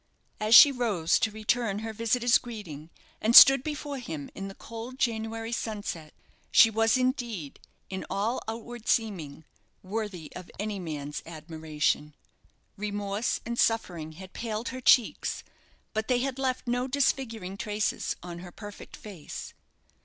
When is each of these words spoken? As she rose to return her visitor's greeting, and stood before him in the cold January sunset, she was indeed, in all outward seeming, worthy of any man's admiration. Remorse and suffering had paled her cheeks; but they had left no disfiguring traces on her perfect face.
As 0.39 0.55
she 0.55 0.71
rose 0.71 1.19
to 1.19 1.29
return 1.29 1.77
her 1.85 1.93
visitor's 1.93 2.39
greeting, 2.39 2.89
and 3.21 3.35
stood 3.35 3.61
before 3.63 3.99
him 3.99 4.31
in 4.33 4.47
the 4.47 4.55
cold 4.55 4.97
January 4.97 5.51
sunset, 5.51 6.15
she 6.49 6.71
was 6.71 6.97
indeed, 6.97 7.59
in 7.87 8.03
all 8.09 8.41
outward 8.47 8.87
seeming, 8.87 9.45
worthy 9.83 10.31
of 10.35 10.49
any 10.57 10.79
man's 10.79 11.21
admiration. 11.27 12.15
Remorse 12.77 13.41
and 13.45 13.59
suffering 13.59 14.13
had 14.13 14.33
paled 14.33 14.69
her 14.69 14.81
cheeks; 14.81 15.43
but 15.93 16.07
they 16.07 16.17
had 16.21 16.39
left 16.39 16.65
no 16.67 16.87
disfiguring 16.87 17.55
traces 17.55 18.15
on 18.23 18.39
her 18.39 18.51
perfect 18.51 18.97
face. 18.97 19.53